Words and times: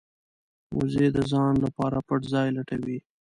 وزې 0.77 1.07
د 1.15 1.17
ځان 1.31 1.53
لپاره 1.65 1.97
پټ 2.07 2.21
ځای 2.33 2.47
لټوي 2.57 2.97